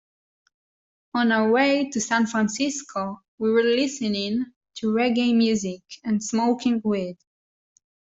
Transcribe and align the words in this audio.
On 1.13 1.31
our 1.31 1.51
way 1.51 1.87
to 1.91 2.01
San 2.01 2.25
Francisco, 2.25 3.21
we 3.37 3.51
were 3.51 3.61
listening 3.61 4.47
to 4.77 4.87
reggae 4.87 5.35
music 5.37 5.83
and 6.03 6.23
smoking 6.23 6.81
weed. 6.83 7.19